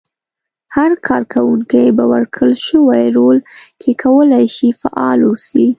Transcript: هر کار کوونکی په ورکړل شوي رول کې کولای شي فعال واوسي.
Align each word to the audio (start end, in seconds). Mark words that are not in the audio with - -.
هر 0.75 0.91
کار 1.07 1.23
کوونکی 1.33 1.95
په 1.97 2.03
ورکړل 2.11 2.53
شوي 2.67 3.05
رول 3.17 3.37
کې 3.81 3.91
کولای 4.03 4.45
شي 4.55 4.69
فعال 4.81 5.19
واوسي. 5.23 5.65